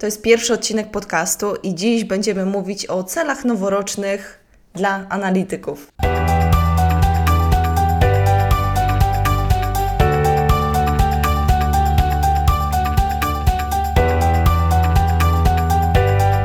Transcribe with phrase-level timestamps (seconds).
[0.00, 4.40] To jest pierwszy odcinek podcastu i dziś będziemy mówić o celach noworocznych
[4.74, 5.92] dla analityków.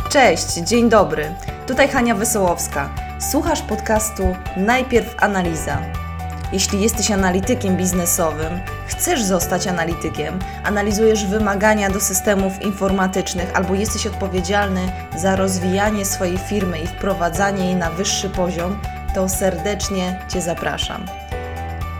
[0.10, 1.36] Cześć, dzień dobry.
[1.68, 2.96] Tutaj Hania Wesołowska.
[3.32, 4.24] Słuchasz podcastu
[4.58, 6.05] Najpierw Analiza.
[6.52, 14.92] Jeśli jesteś analitykiem biznesowym, chcesz zostać analitykiem, analizujesz wymagania do systemów informatycznych albo jesteś odpowiedzialny
[15.18, 18.80] za rozwijanie swojej firmy i wprowadzanie jej na wyższy poziom,
[19.16, 21.06] to serdecznie Cię zapraszam.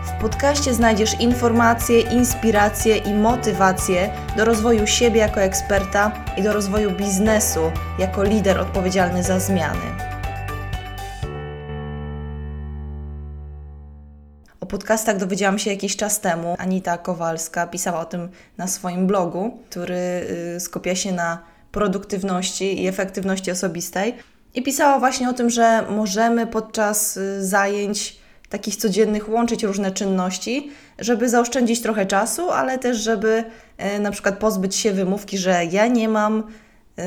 [0.06, 6.90] W podcaście znajdziesz informacje, inspiracje i motywacje do rozwoju siebie jako eksperta i do rozwoju
[6.90, 10.15] biznesu jako lider odpowiedzialny za zmiany.
[14.66, 16.54] O podcastach dowiedziałam się jakiś czas temu.
[16.58, 21.38] Anita Kowalska pisała o tym na swoim blogu, który y, skupia się na
[21.72, 24.14] produktywności i efektywności osobistej.
[24.54, 30.70] I pisała właśnie o tym, że możemy podczas y, zajęć takich codziennych łączyć różne czynności,
[30.98, 33.44] żeby zaoszczędzić trochę czasu, ale też, żeby
[33.96, 36.42] y, na przykład pozbyć się wymówki, że ja nie mam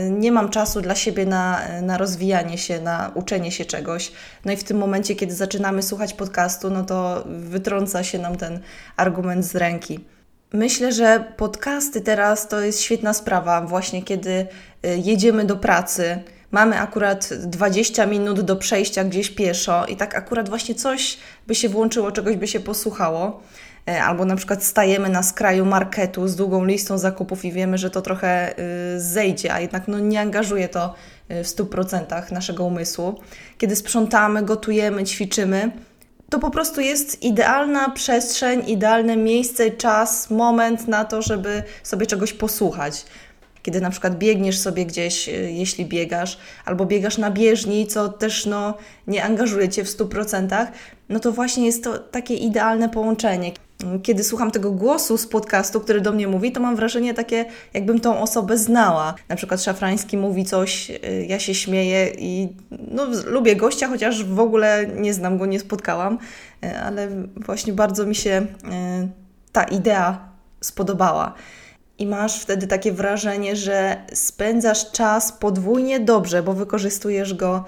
[0.10, 4.12] nie mam czasu dla siebie na, na rozwijanie się, na uczenie się czegoś.
[4.46, 8.60] No i w tym momencie, kiedy zaczynamy słuchać podcastu, no to wytrąca się nam ten
[8.98, 10.00] argument z ręki.
[10.54, 14.48] Myślę, że podcasty teraz to jest świetna sprawa, właśnie kiedy y,
[14.98, 16.24] jedziemy do pracy.
[16.52, 21.18] Mamy akurat 20 minut do przejścia gdzieś pieszo i tak akurat właśnie coś
[21.48, 23.44] by się włączyło, czegoś by się posłuchało.
[23.90, 27.90] E, albo na przykład stajemy na skraju marketu z długą listą zakupów i wiemy, że
[27.90, 28.60] to trochę
[28.96, 30.96] y, zejdzie, a jednak no, nie angażuje to
[31.32, 33.20] y, w 100% naszego umysłu.
[33.58, 35.72] Kiedy sprzątamy, gotujemy, ćwiczymy,
[36.30, 42.34] to po prostu jest idealna przestrzeń, idealne miejsce, czas, moment na to, żeby sobie czegoś
[42.34, 43.06] posłuchać.
[43.64, 48.46] Kiedy na przykład biegniesz sobie gdzieś, y, jeśli biegasz, albo biegasz na bieżni, co też
[48.46, 50.68] no, nie angażuje cię w 100%,
[51.10, 53.52] no to właśnie jest to takie idealne połączenie
[54.04, 58.00] kiedy słucham tego głosu z podcastu, który do mnie mówi, to mam wrażenie takie, jakbym
[58.00, 59.16] tą osobę znała.
[59.30, 64.40] Na przykład Szafrański mówi coś, y, ja się śmieję i no, lubię gościa, chociaż w
[64.40, 66.18] ogóle nie znam go, nie spotkałam,
[66.66, 69.08] y, ale właśnie bardzo mi się y,
[69.52, 70.30] ta idea
[70.62, 71.34] spodobała.
[71.98, 77.66] I masz wtedy takie wrażenie, że spędzasz czas podwójnie dobrze, bo wykorzystujesz go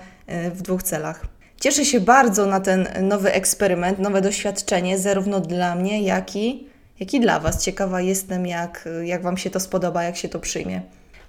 [0.54, 1.26] w dwóch celach.
[1.62, 6.68] Cieszę się bardzo na ten nowy eksperyment, nowe doświadczenie, zarówno dla mnie, jak i,
[7.00, 7.64] jak i dla Was.
[7.64, 10.82] Ciekawa jestem, jak, jak Wam się to spodoba, jak się to przyjmie.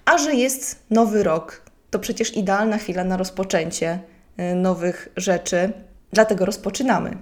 [0.05, 3.99] A że jest nowy rok, to przecież idealna chwila na rozpoczęcie
[4.39, 5.73] y, nowych rzeczy,
[6.11, 7.17] dlatego rozpoczynamy.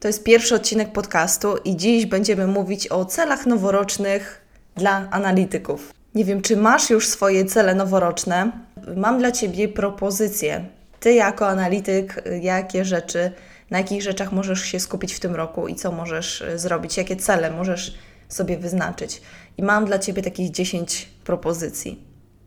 [0.00, 4.46] To jest pierwszy odcinek podcastu i dziś będziemy mówić o celach noworocznych
[4.76, 5.94] dla analityków.
[6.14, 8.52] Nie wiem, czy masz już swoje cele noworoczne.
[8.96, 10.64] Mam dla Ciebie propozycję
[11.00, 13.32] ty jako analityk, jakie rzeczy,
[13.70, 17.16] na jakich rzeczach możesz się skupić w tym roku i co możesz y, zrobić, jakie
[17.16, 17.94] cele możesz
[18.28, 19.22] sobie wyznaczyć.
[19.58, 22.04] I mam dla Ciebie takich 10 propozycji.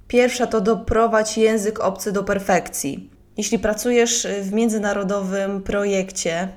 [0.08, 3.10] Pierwsza to doprowadź język obcy do perfekcji.
[3.38, 6.48] Jeśli pracujesz y, w międzynarodowym projekcie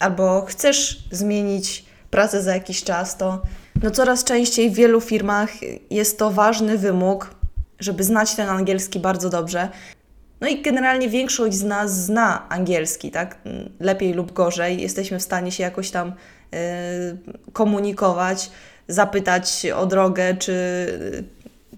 [0.00, 3.42] albo chcesz zmienić pracę za jakiś czas, to
[3.82, 5.50] no coraz częściej w wielu firmach
[5.90, 7.34] jest to ważny wymóg,
[7.78, 9.68] żeby znać ten angielski bardzo dobrze.
[10.40, 13.38] No i generalnie większość z nas zna angielski, tak?
[13.80, 14.80] Lepiej lub gorzej.
[14.80, 16.12] Jesteśmy w stanie się jakoś tam y,
[17.52, 18.50] komunikować,
[18.88, 20.88] zapytać o drogę, czy,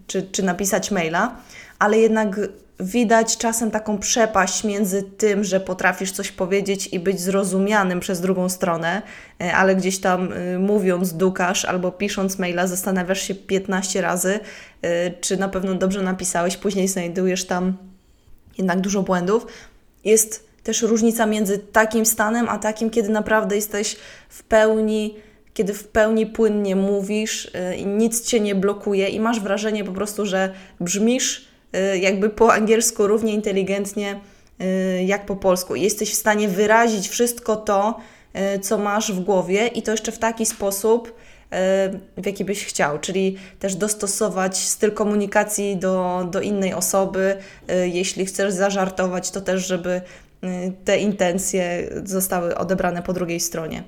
[0.07, 1.37] czy, czy napisać maila,
[1.79, 2.41] ale jednak
[2.81, 8.49] widać czasem taką przepaść między tym, że potrafisz coś powiedzieć i być zrozumianym przez drugą
[8.49, 9.03] stronę,
[9.43, 14.41] y, ale gdzieś tam y, mówiąc dukasz albo pisząc maila zastanawiasz się 15 razy,
[15.21, 17.88] czy na pewno dobrze napisałeś, później znajdujesz tam
[18.59, 19.47] jednak dużo błędów.
[20.05, 23.97] Jest też różnica między takim stanem, a takim, kiedy naprawdę jesteś
[24.29, 25.15] w pełni,
[25.55, 29.93] kiedy w pełni płynnie mówisz y, i nic cię nie blokuje i masz wrażenie po
[29.93, 31.49] prostu, że brzmisz
[31.95, 34.21] y, jakby po angielsku równie inteligentnie
[34.61, 35.75] y, jak po polsku.
[35.77, 38.01] Jesteś w stanie wyrazić wszystko to,
[38.63, 41.15] co masz w głowie i to jeszcze w taki sposób,
[42.17, 47.37] w jaki byś chciał, czyli też dostosować styl komunikacji do, do innej osoby.
[47.69, 50.03] E, jeśli chcesz zażartować, to też, żeby e,
[50.85, 53.83] te intencje zostały odebrane po drugiej stronie.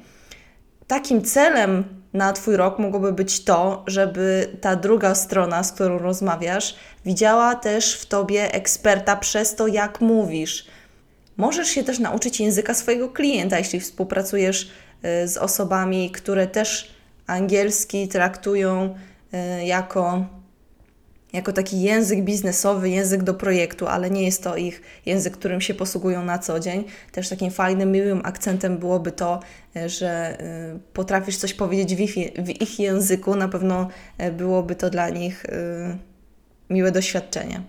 [0.87, 6.77] Takim celem na Twój rok mogłoby być to, żeby ta druga strona, z którą rozmawiasz,
[7.05, 10.67] widziała też w Tobie eksperta przez to, jak mówisz.
[11.37, 14.71] Możesz się też nauczyć języka swojego klienta, jeśli współpracujesz
[15.03, 17.00] e, z osobami, które też
[17.31, 18.95] angielski traktują
[19.35, 20.25] y, jako
[21.33, 25.75] jako taki język biznesowy, język do projektu, ale nie jest to ich język, którym się
[25.75, 26.85] posługują na co dzień.
[27.13, 29.41] Też takim fajnym, miłym akcentem byłoby to,
[29.77, 33.35] e, że e, potrafisz coś powiedzieć w ich, w ich języku.
[33.37, 33.89] Na pewno
[34.33, 35.47] byłoby to dla nich
[36.71, 37.63] miłe doświadczenie.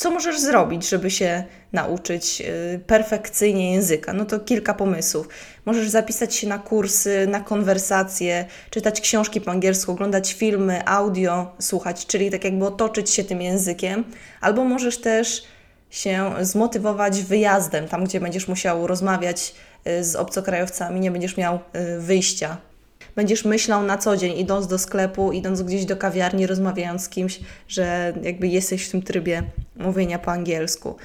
[0.00, 2.42] Co możesz zrobić, żeby się nauczyć
[2.74, 4.12] y, perfekcyjnie języka?
[4.12, 5.28] No to kilka pomysłów.
[5.66, 12.06] Możesz zapisać się na kursy, na konwersacje, czytać książki po angielsku, oglądać filmy, audio, słuchać,
[12.06, 14.04] czyli tak jakby otoczyć się tym językiem,
[14.40, 15.42] albo możesz też
[15.90, 19.54] się zmotywować wyjazdem, tam gdzie będziesz musiał rozmawiać
[19.86, 22.69] y, z obcokrajowcami, nie będziesz miał y, wyjścia
[23.16, 27.40] będziesz myślał na co dzień, idąc do sklepu, idąc gdzieś do kawiarni, rozmawiając z kimś,
[27.68, 29.42] że jakby jesteś w tym trybie
[29.76, 30.96] mówienia po angielsku.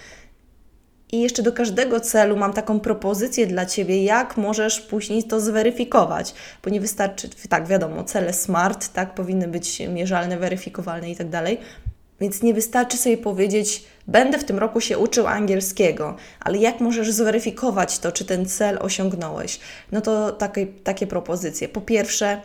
[1.11, 6.33] I jeszcze do każdego celu mam taką propozycję dla Ciebie, jak możesz później to zweryfikować,
[6.63, 11.57] bo nie wystarczy, tak wiadomo, cele smart, tak, powinny być mierzalne, weryfikowalne i tak dalej,
[12.19, 17.11] więc nie wystarczy sobie powiedzieć, będę w tym roku się uczył angielskiego, ale jak możesz
[17.11, 19.59] zweryfikować to, czy ten cel osiągnąłeś?
[19.91, 21.69] No to takie, takie propozycje.
[21.69, 22.41] Po pierwsze,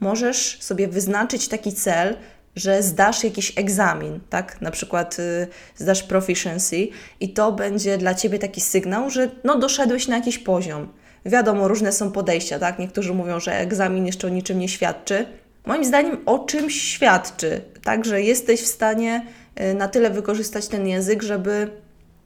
[0.00, 2.16] możesz sobie wyznaczyć taki cel,
[2.56, 4.60] że zdasz jakiś egzamin, tak?
[4.60, 6.88] Na przykład y, zdasz proficiency
[7.20, 10.88] i to będzie dla Ciebie taki sygnał, że no doszedłeś na jakiś poziom.
[11.26, 12.78] Wiadomo, różne są podejścia, tak?
[12.78, 15.26] Niektórzy mówią, że egzamin jeszcze o niczym nie świadczy,
[15.66, 17.60] moim zdaniem o czymś świadczy.
[17.84, 19.26] Także jesteś w stanie
[19.60, 21.70] y, na tyle wykorzystać ten język, żeby,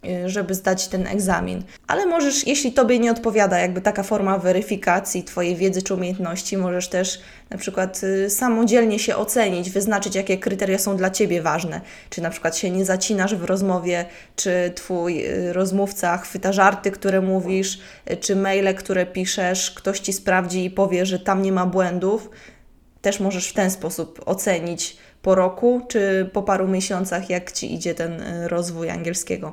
[0.06, 1.62] y, żeby zdać ten egzamin.
[1.86, 6.88] Ale możesz, jeśli Tobie nie odpowiada jakby taka forma weryfikacji Twojej wiedzy czy umiejętności, możesz
[6.88, 11.80] też na przykład y, samodzielnie się ocenić, wyznaczyć, jakie kryteria są dla Ciebie ważne.
[12.10, 14.04] Czy na przykład się nie zacinasz w rozmowie,
[14.36, 17.78] czy Twój rozmówca chwyta żarty, które mówisz,
[18.20, 22.30] czy maile, które piszesz, ktoś Ci sprawdzi i powie, że tam nie ma błędów
[23.06, 27.94] też możesz w ten sposób ocenić po roku czy po paru miesiącach, jak Ci idzie
[27.94, 29.53] ten y, rozwój angielskiego.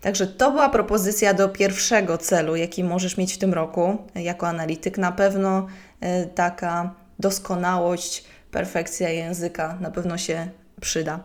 [0.00, 4.98] Także to była propozycja do pierwszego celu, jaki możesz mieć w tym roku jako analityk.
[4.98, 5.66] Na pewno
[6.02, 10.48] y, taka doskonałość, perfekcja języka na pewno się
[10.80, 11.20] przyda.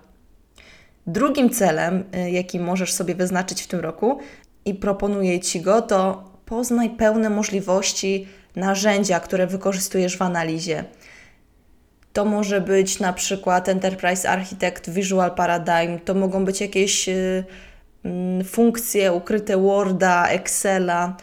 [1.08, 4.20] Drugim celem, y, jaki możesz sobie wyznaczyć w tym roku
[4.66, 10.84] i proponuję Ci go, to poznaj pełne możliwości narzędzia, które wykorzystujesz w analizie.
[12.16, 17.44] To może być na przykład Enterprise Architect, Visual Paradigm, to mogą być jakieś y,
[18.06, 21.18] mm, funkcje ukryte Worda, Excela,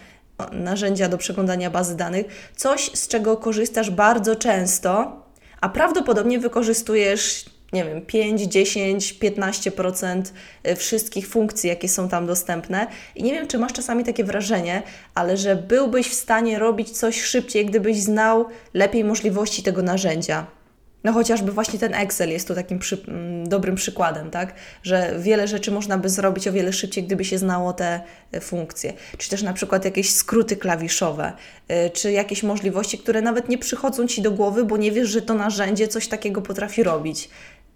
[0.53, 5.23] narzędzia do przeglądania bazy danych, coś z czego korzystasz bardzo często,
[5.61, 10.33] a prawdopodobnie wykorzystujesz, nie wiem, 5, 10, 15%
[10.77, 12.87] wszystkich funkcji, jakie są tam dostępne.
[13.17, 14.83] I nie wiem, czy masz czasami takie wrażenie,
[15.15, 20.62] ale że byłbyś w stanie robić coś szybciej, gdybyś znał lepiej możliwości tego narzędzia.
[21.05, 24.55] No chociażby właśnie ten Excel jest tu takim przy, mm, dobrym przykładem, tak?
[24.83, 28.01] Że wiele rzeczy można by zrobić o wiele szybciej, gdyby się znało te
[28.33, 28.93] e, funkcje.
[29.19, 31.33] Czy też na przykład jakieś skróty klawiszowe,
[31.69, 35.23] e, czy jakieś możliwości, które nawet nie przychodzą Ci do głowy, bo nie wiesz, że
[35.23, 37.31] to narzędzie coś takiego potrafi robić.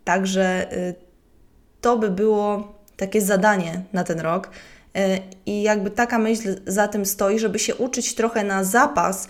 [0.04, 0.94] Także e,
[1.80, 4.50] to by było takie zadanie na ten rok.
[5.46, 9.28] I jakby taka myśl za tym stoi, żeby się uczyć trochę na zapas,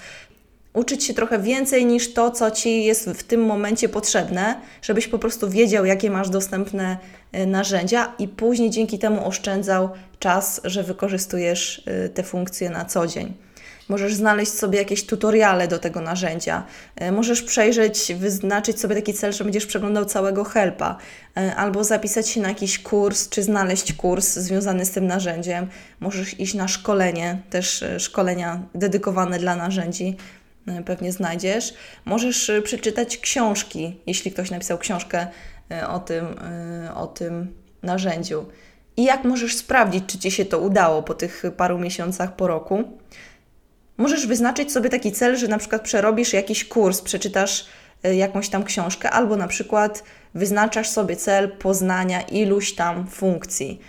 [0.76, 5.19] uczyć się trochę więcej niż to, co ci jest w tym momencie potrzebne, żebyś po
[5.19, 6.99] prostu wiedział, jakie masz dostępne
[7.34, 13.06] y, narzędzia i później dzięki temu oszczędzał czas, że wykorzystujesz y, te funkcje na co
[13.06, 13.35] dzień.
[13.88, 16.62] Możesz znaleźć sobie jakieś tutoriale do tego narzędzia.
[17.02, 20.97] Y, możesz przejrzeć, wyznaczyć sobie taki cel, że będziesz przeglądał całego helpa,
[21.56, 25.66] albo zapisać się na jakiś kurs, czy znaleźć kurs związany z tym narzędziem.
[26.00, 30.16] Możesz iść na szkolenie, też szkolenia dedykowane dla narzędzi.
[30.66, 31.75] E, pewnie znajdziesz.
[32.04, 35.26] Możesz e, przeczytać książki, jeśli ktoś napisał książkę
[35.70, 36.26] e, o tym,
[36.94, 38.46] o tym narzędziu.
[38.96, 42.85] I jak możesz sprawdzić, czy Ci się to udało po tych paru miesiącach, po roku?
[43.96, 47.66] Możesz wyznaczyć sobie taki cel, że na przykład przerobisz jakiś kurs, przeczytasz
[48.02, 50.04] jakąś tam książkę, albo na przykład
[50.35, 53.80] wyznaczasz sobie cel poznania iluś tam funkcji.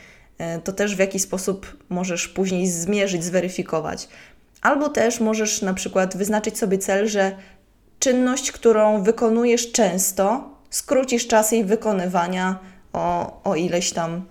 [0.64, 4.08] To też w jakiś sposób możesz później zmierzyć, zweryfikować.
[4.68, 7.32] Albo też możesz na przykład wyznaczyć sobie cel, że
[8.00, 12.60] czynność, którą wykonujesz często, skrócisz czas jej wykonywania
[12.94, 14.26] o, o ileś tam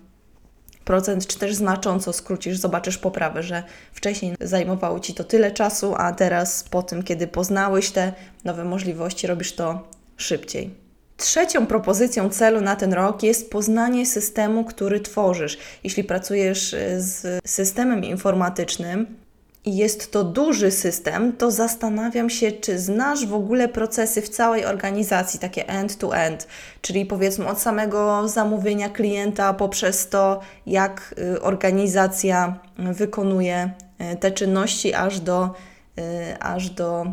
[0.84, 3.62] procent, czy też znacząco skrócisz, zobaczysz poprawę, że
[3.92, 8.12] wcześniej zajmowało Ci to tyle czasu, a teraz po tym, kiedy poznałeś te
[8.44, 10.74] nowe możliwości, robisz to szybciej.
[11.16, 15.58] Trzecią propozycją celu na ten rok jest poznanie systemu, który tworzysz.
[15.84, 19.25] Jeśli pracujesz z systemem informatycznym,
[19.66, 24.64] i jest to duży system, to zastanawiam się, czy znasz w ogóle procesy w całej
[24.64, 26.48] organizacji, takie end-to-end,
[26.80, 33.70] czyli powiedzmy od samego zamówienia klienta poprzez to, jak y, organizacja wykonuje
[34.12, 35.54] y, te czynności, aż do,
[35.98, 37.06] y, aż do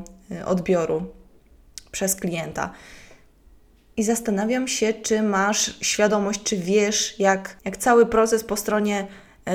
[0.46, 1.06] odbioru
[1.92, 2.72] przez klienta.
[3.98, 9.08] I zastanawiam się, czy masz świadomość, czy wiesz, jak, jak cały proces po stronie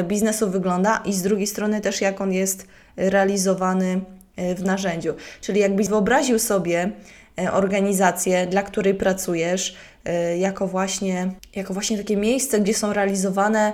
[0.04, 2.66] biznesu wygląda, i z drugiej strony też, jak on jest
[2.96, 4.00] realizowany
[4.36, 5.14] e, w narzędziu.
[5.40, 6.90] Czyli jakbyś wyobraził sobie
[7.40, 9.76] e, organizację, dla której pracujesz,
[10.38, 13.72] jako właśnie, jako właśnie takie miejsce, gdzie są realizowane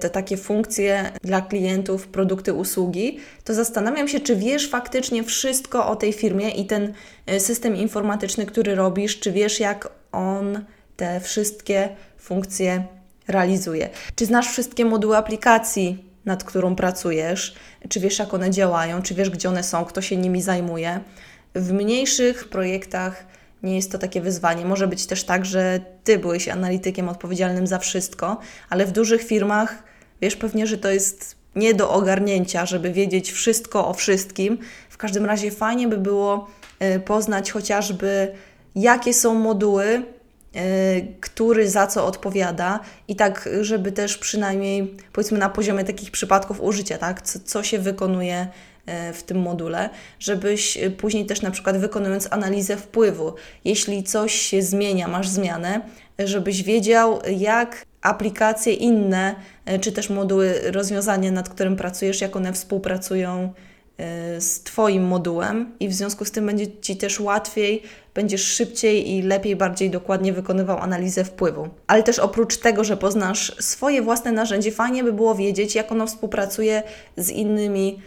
[0.00, 5.96] te takie funkcje dla klientów, produkty, usługi, to zastanawiam się, czy wiesz faktycznie wszystko o
[5.96, 6.92] tej firmie i ten
[7.38, 10.64] system informatyczny, który robisz, czy wiesz, jak on
[10.96, 11.88] te wszystkie
[12.18, 12.84] funkcje
[13.28, 13.88] realizuje.
[14.14, 17.54] Czy znasz wszystkie moduły aplikacji, nad którą pracujesz?
[17.88, 19.02] Czy wiesz, jak one działają?
[19.02, 19.84] Czy wiesz, gdzie one są?
[19.84, 21.00] Kto się nimi zajmuje?
[21.54, 23.24] W mniejszych projektach
[23.62, 24.64] nie jest to takie wyzwanie.
[24.64, 29.82] Może być też tak, że ty byłeś analitykiem odpowiedzialnym za wszystko, ale w dużych firmach
[30.20, 34.58] wiesz pewnie, że to jest nie do ogarnięcia, żeby wiedzieć wszystko o wszystkim.
[34.90, 36.50] W każdym razie fajnie by było
[36.96, 38.34] y, poznać chociażby
[38.74, 40.02] jakie są moduły,
[41.20, 46.98] który za co odpowiada i tak, żeby też przynajmniej powiedzmy na poziomie takich przypadków użycia,
[46.98, 48.46] tak, co, co się wykonuje
[48.86, 53.32] e, w tym module, żebyś później też na przykład wykonując analizę wpływu,
[53.64, 55.80] jeśli coś się zmienia, masz zmianę,
[56.18, 59.34] żebyś wiedział, jak aplikacje inne,
[59.64, 63.52] e, czy też moduły, rozwiązania, nad którym pracujesz, jak one współpracują
[64.38, 67.82] z Twoim modułem i w związku z tym będzie Ci też łatwiej,
[68.18, 71.68] będziesz szybciej i lepiej, bardziej dokładnie wykonywał analizę wpływu.
[71.86, 76.06] Ale też oprócz tego, że poznasz swoje własne narzędzie, fajnie by było wiedzieć, jak ono
[76.06, 76.82] współpracuje
[77.16, 78.02] z innymi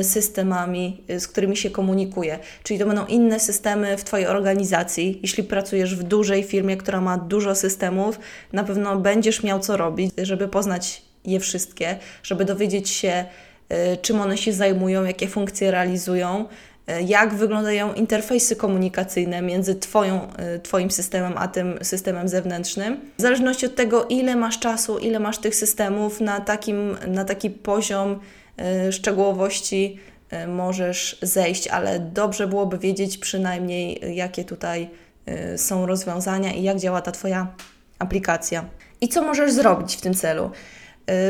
[0.00, 2.38] y, systemami, y, z którymi się komunikuje.
[2.62, 5.18] Czyli to będą inne systemy w Twojej organizacji.
[5.22, 8.18] Jeśli pracujesz w dużej firmie, która ma dużo systemów,
[8.52, 13.24] na pewno będziesz miał co robić, żeby poznać je wszystkie, żeby dowiedzieć się,
[13.72, 16.44] Y, czym one się zajmują, jakie funkcje realizują,
[17.06, 23.00] jak wyglądają interfejsy komunikacyjne między twoją, y, Twoim systemem a tym systemem zewnętrznym.
[23.18, 27.50] W zależności od tego, ile masz czasu, ile masz tych systemów, na, takim, na taki
[27.50, 28.20] poziom
[28.90, 29.98] szczegółowości
[30.48, 34.90] możesz zejść, ale dobrze byłoby wiedzieć przynajmniej, jakie tutaj
[35.56, 37.46] są rozwiązania i jak działa ta Twoja
[37.98, 38.64] aplikacja.
[39.00, 40.50] I co możesz zrobić w tym celu?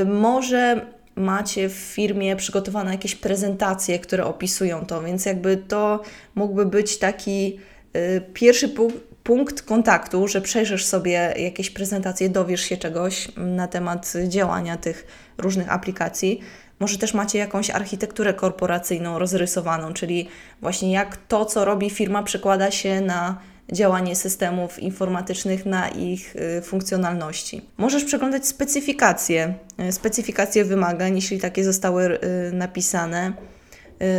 [0.07, 0.87] Może
[1.21, 6.03] macie w firmie przygotowane jakieś prezentacje, które opisują to, więc jakby to
[6.35, 7.59] mógłby być taki
[7.97, 14.13] y, pierwszy punkt, punkt kontaktu, że przejrzysz sobie jakieś prezentacje, dowiesz się czegoś na temat
[14.29, 15.07] działania tych
[15.39, 16.41] różnych aplikacji.
[16.81, 20.29] Może też macie jakąś architekturę korporacyjną rozrysowaną, czyli
[20.61, 23.41] właśnie jak to, co robi firma, przekłada się na
[23.73, 27.63] działanie systemów informatycznych na ich y, funkcjonalności.
[27.77, 29.55] Możesz przeglądać specyfikacje,
[29.89, 33.33] y, specyfikacje wymagań, jeśli takie zostały y, napisane.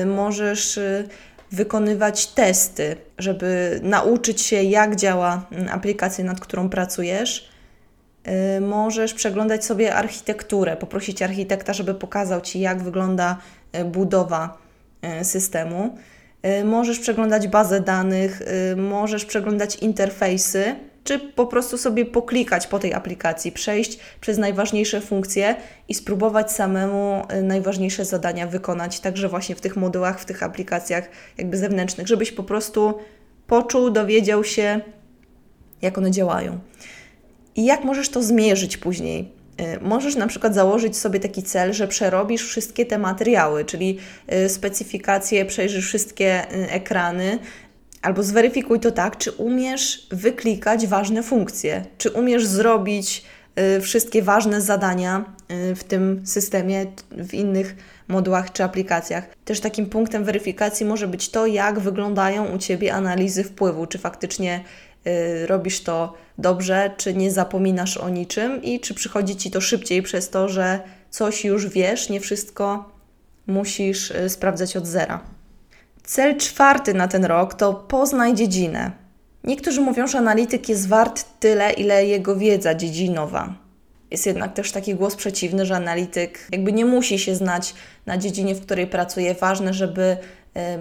[0.06, 0.80] Możesz
[1.52, 7.50] wykonywać testy, żeby nauczyć się, jak działa mm, aplikacja, nad którą pracujesz.
[8.62, 13.38] Możesz przeglądać sobie architekturę, poprosić architekta, żeby pokazał Ci, jak wygląda
[13.86, 14.58] budowa
[15.24, 15.98] systemu.
[16.46, 22.80] Y, możesz przeglądać bazę danych, y, możesz przeglądać interfejsy, czy po prostu sobie poklikać po
[22.80, 25.56] tej aplikacji, przejść przez najważniejsze funkcje
[25.90, 31.10] i spróbować samemu y, najważniejsze zadania wykonać, także właśnie w tych modułach, w tych aplikacjach
[31.38, 32.94] jakby zewnętrznych, żebyś po prostu
[33.48, 34.82] poczuł, dowiedział się,
[35.82, 36.60] jak one działają.
[37.56, 39.41] I jak możesz to zmierzyć później?
[39.60, 43.98] Y, możesz na przykład założyć sobie taki cel, że przerobisz wszystkie te materiały, czyli
[44.34, 47.40] y, specyfikacje, przejrzysz wszystkie y, ekrany,
[48.02, 53.24] albo zweryfikuj to tak, czy umiesz wyklikać ważne funkcje, czy umiesz zrobić
[53.82, 55.26] wszystkie ważne zadania
[55.76, 57.76] w tym systemie, w innych
[58.08, 59.30] modułach czy aplikacjach.
[59.46, 64.64] Też takim punktem weryfikacji może być to, jak wyglądają u Ciebie analizy wpływu, czy faktycznie
[65.46, 70.30] robisz to dobrze, czy nie zapominasz o niczym i czy przychodzi ci to szybciej przez
[70.30, 70.80] to, że
[71.10, 72.92] coś już wiesz, nie wszystko
[73.48, 75.22] musisz y, sprawdzać od zera.
[76.04, 78.92] Cel czwarty na ten rok to poznaj dziedzinę.
[79.44, 83.54] Niektórzy mówią, że analityk jest wart tyle, ile jego wiedza dziedzinowa.
[84.12, 87.74] Jest jednak też taki głos przeciwny, że analityk jakby nie musi się znać
[88.06, 89.34] na dziedzinie, w której pracuje.
[89.34, 90.18] Ważne, żeby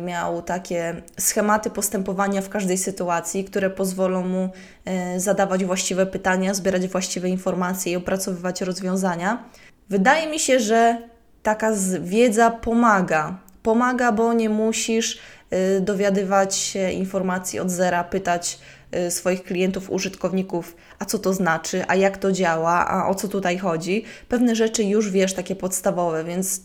[0.04, 4.48] miał takie schematy postępowania w każdej sytuacji, które pozwolą mu
[4.84, 9.44] e, zadawać właściwe pytania, zbierać właściwe informacje i opracowywać rozwiązania.
[9.90, 10.98] Wydaje mi się, że
[11.42, 15.18] taka wiedza pomaga Pomaga, bo nie musisz
[15.76, 18.58] y, dowiadywać się informacji od zera, pytać
[19.10, 23.58] swoich klientów, użytkowników, a co to znaczy, a jak to działa, a o co tutaj
[23.58, 24.04] chodzi.
[24.28, 26.60] Pewne rzeczy już wiesz, takie podstawowe, więc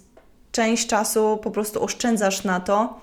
[0.56, 3.00] część czasu po prostu oszczędzasz na to,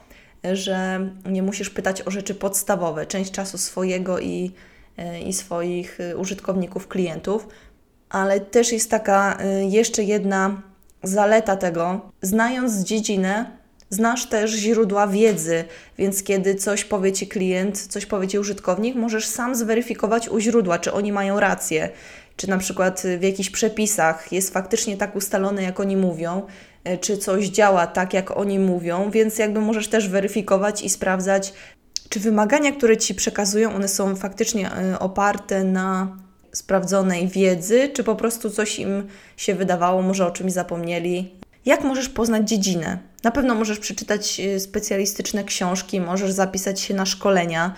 [0.53, 3.07] że nie musisz pytać o rzeczy podstawowe.
[3.07, 4.53] Część czasu swojego i,
[4.99, 7.49] y, i swoich użytkowników, klientów.
[8.09, 10.63] Ale też jest taka jeszcze jedna
[11.03, 13.51] zaleta tego, znając dziedzinę,
[13.91, 15.65] znasz też źródła wiedzy,
[15.99, 20.79] więc kiedy coś powie ci klient, coś powie ci użytkownik, możesz sam zweryfikować u źródła,
[20.79, 21.91] czy oni mają rację,
[22.37, 26.47] czy na przykład w jakichś przepisach jest faktycznie tak ustalone, jak oni mówią, e,
[27.01, 31.53] czy coś działa tak, jak oni mówią, więc jakby możesz też weryfikować i sprawdzać,
[32.09, 36.17] czy wymagania, które ci przekazują, one są faktycznie e, oparte na
[36.53, 41.35] sprawdzonej wiedzy, czy po prostu coś im się wydawało, może o czymś zapomnieli.
[41.67, 42.99] Jak możesz poznać dziedzinę?
[43.25, 47.75] Na pewno możesz przeczytać y, specjalistyczne książki, możesz zapisać się na szkolenia,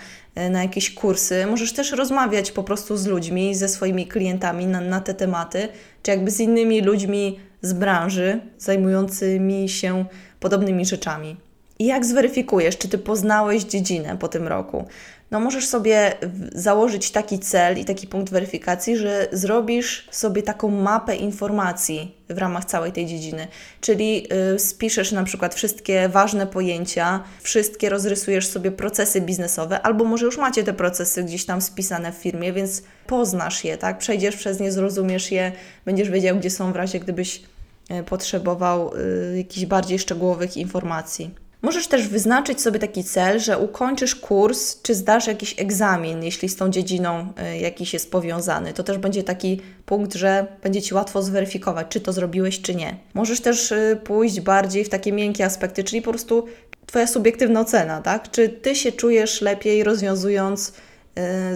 [0.49, 5.01] na jakieś kursy, możesz też rozmawiać po prostu z ludźmi, ze swoimi klientami na, na
[5.01, 5.67] te tematy,
[6.03, 10.05] czy jakby z innymi ludźmi z branży zajmującymi się
[10.39, 11.37] podobnymi rzeczami.
[11.79, 14.85] I jak zweryfikujesz, czy ty poznałeś dziedzinę po tym roku?
[15.31, 16.13] no możesz sobie
[16.53, 22.65] założyć taki cel i taki punkt weryfikacji, że zrobisz sobie taką mapę informacji w ramach
[22.65, 23.47] całej tej dziedziny.
[23.81, 30.25] Czyli y, spiszesz na przykład wszystkie ważne pojęcia, wszystkie rozrysujesz sobie procesy biznesowe, albo może
[30.25, 33.97] już macie te procesy gdzieś tam spisane w firmie, więc poznasz je, tak?
[33.97, 35.51] Przejdziesz przez nie, zrozumiesz je,
[35.85, 37.41] będziesz wiedział, gdzie są w razie, gdybyś
[38.05, 41.31] potrzebował y, jakichś bardziej szczegółowych informacji.
[41.61, 46.55] Możesz też wyznaczyć sobie taki cel, że ukończysz kurs, czy zdasz jakiś egzamin, jeśli z
[46.55, 48.73] tą dziedziną y, jakiś jest powiązany.
[48.73, 52.97] To też będzie taki punkt, że będzie Ci łatwo zweryfikować, czy to zrobiłeś, czy nie.
[53.13, 53.73] Możesz też
[54.03, 56.45] pójść bardziej w takie miękkie aspekty, czyli po prostu
[56.85, 58.31] Twoja subiektywna ocena, tak?
[58.31, 60.73] Czy Ty się czujesz lepiej rozwiązując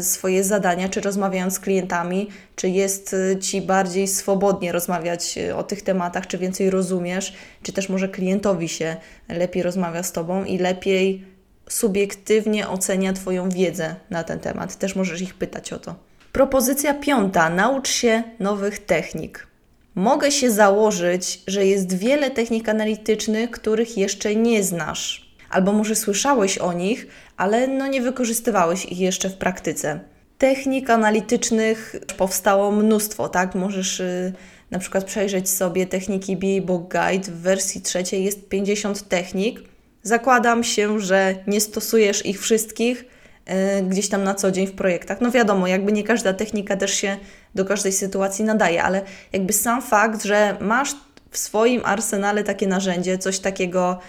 [0.02, 5.64] swoje zadania, czy rozmawiając z klientami, czy jest y, Ci bardziej swobodnie rozmawiać y, o
[5.64, 8.96] tych tematach, czy więcej rozumiesz, czy też może klientowi się
[9.30, 11.26] lepiej rozmawia z Tobą i lepiej
[11.70, 14.76] subiektywnie ocenia Twoją wiedzę na ten temat.
[14.76, 15.96] Też możesz ich pytać o to.
[16.32, 19.48] Propozycja piąta: naucz się nowych technik.
[19.96, 26.58] Mogę się założyć, że jest wiele technik analitycznych, których jeszcze nie znasz albo może słyszałeś
[26.58, 27.08] o nich,
[27.40, 30.00] ale no nie wykorzystywałeś ich jeszcze w praktyce.
[30.38, 33.56] Technik analitycznych powstało mnóstwo, tak?
[33.56, 34.34] Możesz y,
[34.72, 37.32] na przykład przejrzeć sobie techniki BA Book Guide.
[37.32, 39.62] W wersji trzeciej jest 50 technik.
[40.04, 43.06] Zakładam się, że nie stosujesz ich wszystkich
[43.50, 45.22] y, gdzieś tam na co dzień w projektach.
[45.22, 47.18] No wiadomo, jakby nie każda technika też się
[47.56, 49.02] do każdej sytuacji nadaje, ale
[49.34, 50.96] jakby sam fakt, że masz
[51.32, 54.00] w swoim arsenale takie narzędzie, coś takiego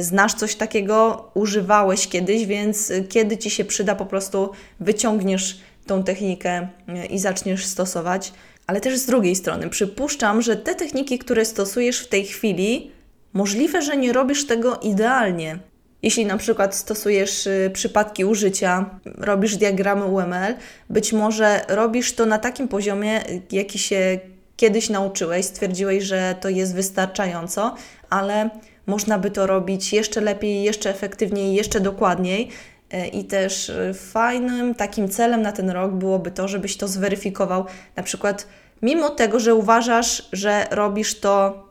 [0.00, 6.02] znasz coś takiego, używałeś kiedyś, więc e, kiedy ci się przyda, po prostu wyciągniesz tą
[6.02, 8.32] technikę e, i zaczniesz stosować.
[8.66, 12.90] Ale też z drugiej strony, przypuszczam, że te techniki, które stosujesz w tej chwili,
[13.32, 15.58] możliwe, że nie robisz tego idealnie.
[16.02, 20.54] Jeśli na przykład stosujesz przypadki użycia, robisz diagramy UML,
[20.90, 24.18] być może robisz to na takim poziomie, jaki się
[24.56, 27.74] kiedyś nauczyłeś, stwierdziłeś, że to jest wystarczająco,
[28.10, 28.50] ale
[28.86, 32.48] można by to robić jeszcze lepiej, jeszcze efektywniej, jeszcze dokładniej.
[32.90, 37.64] E, I też e, fajnym takim celem na ten rok byłoby to, żebyś to zweryfikował.
[37.96, 38.46] Na przykład,
[38.82, 41.69] mimo tego, że uważasz, że robisz to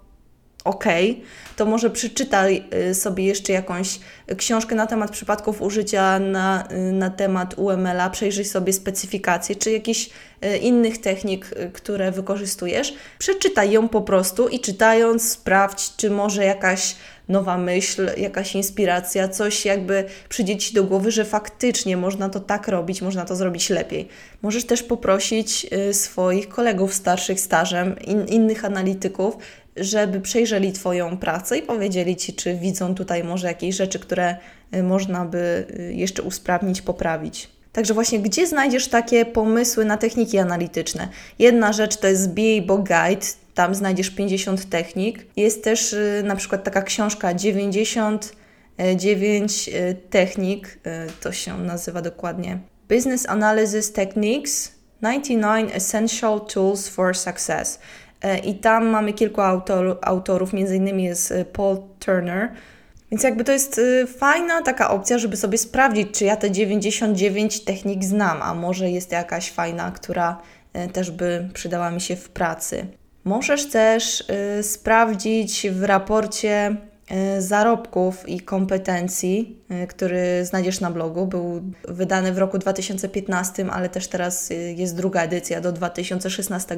[0.64, 0.86] ok,
[1.56, 4.00] to może przeczytaj y, sobie jeszcze jakąś
[4.38, 10.10] książkę na temat przypadków użycia, na, y, na temat UML-a, przejrzyj sobie specyfikacje, czy jakichś
[10.46, 12.94] y, innych technik, które wykorzystujesz.
[13.20, 16.96] Przeczytaj ją po prostu i czytając sprawdź, czy może jakaś
[17.30, 22.68] nowa myśl, jakaś inspiracja, coś jakby przyjdzie Ci do głowy, że faktycznie można to tak
[22.68, 24.08] robić, można to zrobić lepiej.
[24.42, 29.38] Możesz też poprosić swoich kolegów starszych stażem, in, innych analityków,
[29.82, 34.36] żeby przejrzeli Twoją pracę i powiedzieli Ci, czy widzą tutaj może jakieś rzeczy, które
[34.76, 37.50] y, można by y, jeszcze usprawnić, poprawić.
[37.72, 41.08] Także właśnie, gdzie znajdziesz takie pomysły na techniki analityczne?
[41.40, 45.26] Jedna rzecz to jest BA Guide, tam znajdziesz 50 technik.
[45.36, 49.70] Jest też y, na przykład taka książka 99
[50.10, 50.80] technik,
[51.22, 57.80] to się nazywa dokładnie Business Analysis Techniques 99 Essential Tools for Success.
[58.22, 62.52] E, I tam mamy kilku autor, autorów, między innymi jest e, Paul Turner.
[63.12, 67.64] Więc jakby to jest e, fajna taka opcja, żeby sobie sprawdzić, czy ja te 99
[67.64, 70.42] technik znam, a może jest jakaś fajna, która
[70.94, 72.88] też by przydała mi się w pracy.
[73.24, 74.24] Możesz też
[74.62, 76.76] sprawdzić w raporcie
[77.40, 81.28] zarobków i kompetencji, y, który znajdziesz na blogu.
[81.28, 86.78] Był wydany w roku 2015, ale też teraz jest druga edycja do 2016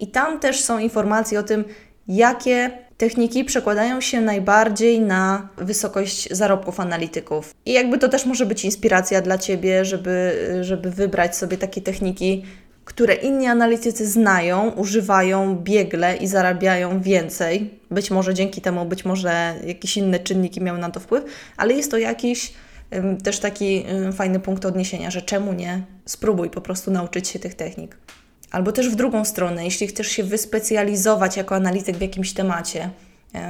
[0.00, 1.64] i tam też są informacje o tym,
[2.08, 7.54] jakie techniki przekładają się najbardziej na wysokość zarobków analityków.
[7.66, 12.44] I jakby to też może być inspiracja dla Ciebie, żeby, żeby wybrać sobie takie techniki,
[12.84, 17.70] które inni analitycy znają, używają biegle i zarabiają więcej.
[17.90, 21.24] Być może dzięki temu, być może jakieś inne czynniki miały na to wpływ,
[21.56, 22.52] ale jest to jakiś
[23.24, 25.82] też taki fajny punkt odniesienia, że czemu nie?
[26.06, 27.96] Spróbuj po prostu nauczyć się tych technik.
[28.50, 32.90] Albo też w drugą stronę, jeśli chcesz się wyspecjalizować jako analityk w jakimś temacie,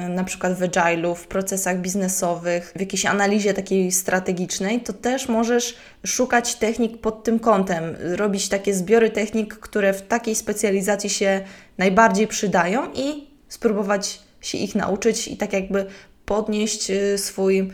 [0.08, 5.76] na przykład w agile'u, w procesach biznesowych, w jakiejś analizie takiej strategicznej, to też możesz
[6.06, 11.40] szukać technik pod tym kątem, robić takie zbiory technik, które w takiej specjalizacji się
[11.78, 15.86] najbardziej przydają i spróbować się ich nauczyć i tak jakby
[16.24, 17.72] podnieść e, swój,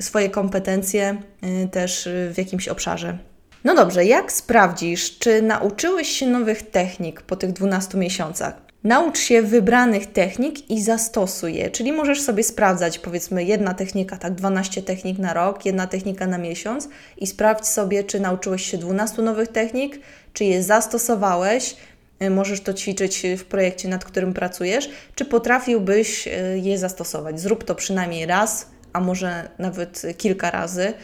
[0.00, 3.18] swoje kompetencje e, też w jakimś obszarze.
[3.64, 8.71] No dobrze, jak sprawdzisz, czy nauczyłeś się nowych technik po tych 12 miesiącach?
[8.84, 14.34] Naucz się wybranych technik i zastosuj je, czyli możesz sobie sprawdzać, powiedzmy, jedna technika, tak
[14.34, 19.22] 12 technik na rok, jedna technika na miesiąc i sprawdź sobie, czy nauczyłeś się 12
[19.22, 20.00] nowych technik,
[20.32, 21.76] czy je zastosowałeś,
[22.22, 26.30] y, możesz to ćwiczyć w projekcie, nad którym pracujesz, czy potrafiłbyś y,
[26.62, 27.40] je zastosować.
[27.40, 30.94] Zrób to przynajmniej raz, a może nawet kilka razy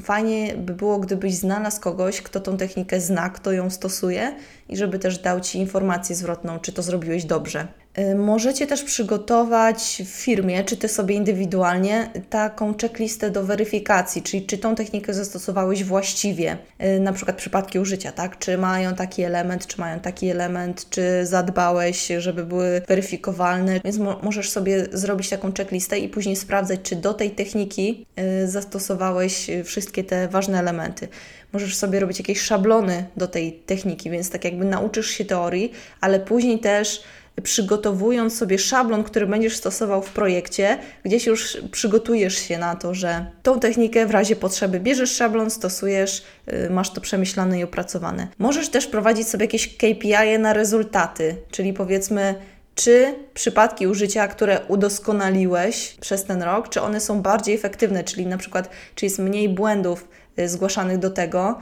[0.00, 4.36] fajnie by było, gdybyś znalazł kogoś, kto tą technikę zna, kto ją stosuje
[4.68, 7.83] i żeby też dał Ci informację zwrotną, czy to zrobiłeś dobrze.
[7.98, 14.46] Y, możecie też przygotować w firmie, czy Ty sobie indywidualnie, taką checklistę do weryfikacji, czyli
[14.46, 16.58] czy tą technikę zastosowałeś właściwie,
[16.96, 18.38] y, na przykład przypadki użycia, tak?
[18.38, 23.80] Czy mają taki element, czy mają taki element, czy zadbałeś, żeby były weryfikowalne.
[23.84, 28.06] Więc mo możesz sobie zrobić taką checklistę i później sprawdzać, czy do tej techniki
[28.42, 31.08] y, zastosowałeś wszystkie te ważne elementy.
[31.52, 36.20] Możesz sobie robić jakieś szablony do tej techniki, więc tak jakby nauczysz się teorii, ale
[36.20, 37.02] później też
[37.42, 43.26] przygotowując sobie szablon, który będziesz stosował w projekcie, gdzieś już przygotujesz się na to, że
[43.42, 46.22] tą technikę w razie potrzeby bierzesz szablon, stosujesz,
[46.66, 48.28] y, masz to przemyślane i opracowane.
[48.38, 52.34] Możesz też prowadzić sobie jakieś KPI na rezultaty, czyli powiedzmy,
[52.74, 58.38] czy przypadki użycia, które udoskonaliłeś przez ten rok, czy one są bardziej efektywne, czyli na
[58.38, 61.58] przykład, czy jest mniej błędów y, zgłaszanych do tego,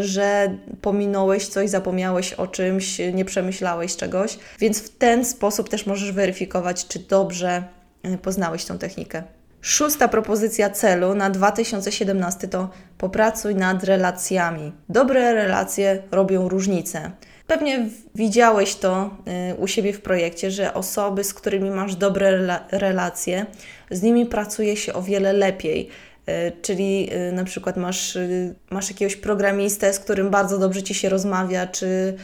[0.00, 6.12] że pominąłeś coś, zapomniałeś o czymś, nie przemyślałeś czegoś, więc w ten sposób też możesz
[6.12, 7.64] weryfikować, czy dobrze
[8.06, 9.22] y, poznałeś tą technikę.
[9.60, 14.72] Szósta propozycja celu na 2017 to popracuj nad relacjami.
[14.88, 17.10] Dobre relacje robią różnicę.
[17.46, 19.10] Pewnie widziałeś to
[19.50, 23.46] y, u siebie w projekcie, że osoby, z którymi masz dobre relacje,
[23.90, 25.88] z nimi pracuje się o wiele lepiej.
[26.26, 28.28] E, czyli e, na przykład masz, e,
[28.70, 32.16] masz jakiegoś programistę, z którym bardzo dobrze ci się rozmawia, czy,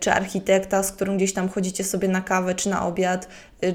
[0.00, 3.28] czy architekta, z którym gdzieś tam chodzicie sobie na kawę czy na obiad,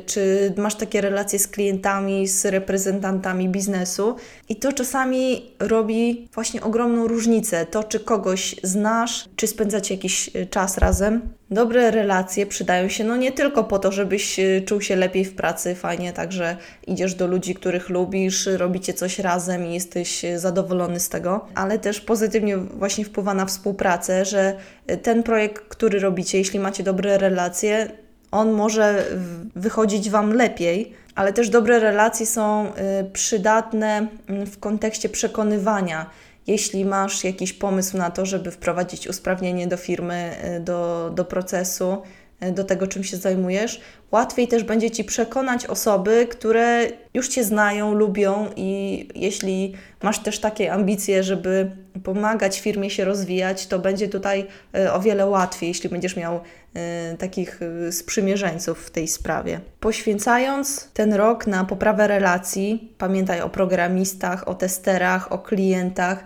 [0.05, 4.15] czy masz takie relacje z klientami, z reprezentantami biznesu.
[4.49, 7.65] I to czasami robi właśnie ogromną różnicę.
[7.65, 11.21] To, czy kogoś znasz, czy spędzacie jakiś czas razem.
[11.51, 15.75] Dobre relacje przydają się no nie tylko po to, żebyś czuł się lepiej w pracy,
[15.75, 21.47] fajnie, także idziesz do ludzi, których lubisz, robicie coś razem i jesteś zadowolony z tego,
[21.55, 24.57] ale też pozytywnie właśnie wpływa na współpracę, że
[25.03, 27.91] ten projekt, który robicie, jeśli macie dobre relacje,
[28.31, 29.05] on może
[29.55, 32.71] wychodzić Wam lepiej, ale też dobre relacje są
[33.13, 36.09] przydatne mm, w kontekście przekonywania.
[36.47, 41.93] Jeśli masz jakiś pomysł na to, żeby wprowadzić usprawnienie do firmy, y, do, do procesu,
[41.93, 47.43] y, do tego, czym się zajmujesz, łatwiej też będzie Ci przekonać osoby, które już Cię
[47.43, 51.71] znają, lubią i jeśli masz też takie ambicje, żeby
[52.03, 57.17] pomagać firmie się rozwijać, to będzie tutaj y, o wiele łatwiej, jeśli będziesz miał y,
[57.17, 57.59] takich
[57.91, 59.59] sprzymierzeńców w tej sprawie.
[59.79, 66.23] Poświęcając ten rok na poprawę relacji, pamiętaj o programistach, o testerach, o klientach,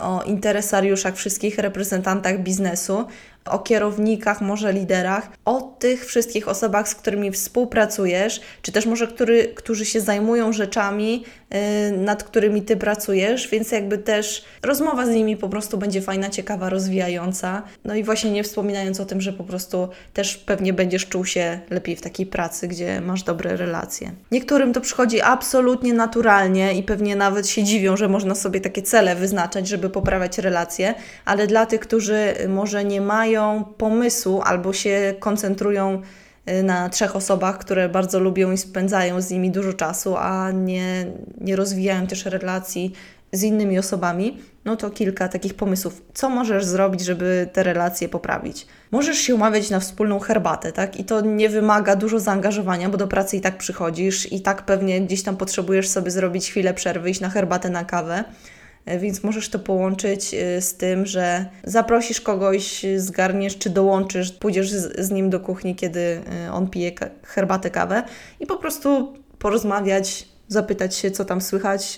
[0.00, 3.06] o interesariuszach, wszystkich reprezentantach biznesu,
[3.44, 9.52] o kierownikach, może liderach, o tych wszystkich osobach, z którymi współpracujesz, czy też może który,
[9.54, 11.58] którzy się zajmują rzeczami, yy,
[11.96, 16.68] nad którymi ty pracujesz, więc jakby też rozmowa z nimi po prostu będzie fajna, ciekawa,
[16.68, 17.62] rozwijająca.
[17.84, 21.60] No i właśnie nie wspominając o tym, że po prostu też pewnie będziesz czuł się
[21.70, 24.12] lepiej w takiej pracy, gdzie masz dobre relacje.
[24.30, 29.16] Niektórym to przychodzi absolutnie naturalnie i pewnie nawet się dziwią, że można sobie takie cele
[29.16, 33.29] wyznaczać, żeby poprawiać relacje, ale dla tych, którzy może nie mają
[33.78, 36.02] pomysłu albo się koncentrują
[36.48, 41.06] y, na trzech osobach, które bardzo lubią i spędzają z nimi dużo czasu, a nie,
[41.40, 42.92] nie rozwijają też relacji
[43.32, 48.66] z innymi osobami, no to kilka takich pomysłów, co możesz zrobić, żeby te relacje poprawić.
[48.90, 50.96] Możesz się umawiać na wspólną herbatę, tak?
[50.96, 55.00] I to nie wymaga dużo zaangażowania, bo do pracy i tak przychodzisz, i tak pewnie
[55.00, 58.24] gdzieś tam potrzebujesz sobie zrobić chwilę przerwy, iść na herbatę, na kawę.
[58.84, 64.70] E, więc możesz to połączyć e, z tym, że zaprosisz kogoś, zgarniesz czy dołączysz, pójdziesz
[64.70, 66.92] z, nim do kuchni, kiedy e, on pije
[67.24, 68.02] herbatę, kawę
[68.40, 71.96] i po prostu porozmawiać, zapytać się, co tam słychać,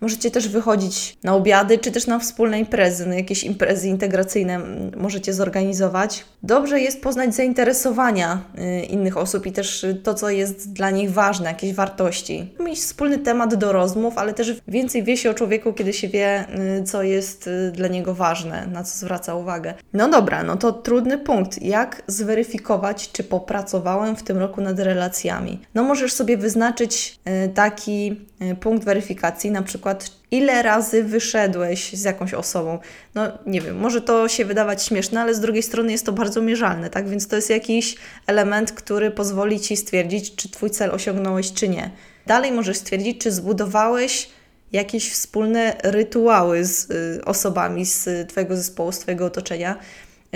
[0.00, 4.60] Możecie też wychodzić na obiady, czy też na wspólne imprezy, na jakieś imprezy integracyjne
[4.96, 6.24] możecie zorganizować.
[6.42, 11.48] Dobrze jest poznać zainteresowania y, innych osób i też to, co jest dla nich ważne,
[11.48, 12.54] jakieś wartości.
[12.60, 16.44] Mieć wspólny temat do rozmów, ale też więcej wie się o człowieku, kiedy się wie,
[16.80, 19.74] y, co jest y, dla niego ważne, na co zwraca uwagę.
[19.92, 21.62] No dobra, no to trudny punkt.
[21.62, 25.60] Jak zweryfikować, czy popracowałem w tym roku nad relacjami?
[25.74, 27.18] No możesz sobie wyznaczyć
[27.54, 28.20] taki
[28.60, 32.78] punkt weryfikacji, na przykład przykład, ile razy wyszedłeś z jakąś osobą.
[33.14, 36.42] No nie wiem, może to się wydawać śmieszne, ale z drugiej strony jest to bardzo
[36.42, 37.08] mierzalne, tak?
[37.08, 37.96] Więc to jest jakiś
[38.26, 41.90] element, który pozwoli ci stwierdzić, czy twój cel osiągnąłeś, czy nie.
[42.26, 44.28] Dalej możesz stwierdzić, czy zbudowałeś
[44.72, 49.78] jakieś wspólne rytuały z y, osobami z Twojego zespołu, z Twojego otoczenia.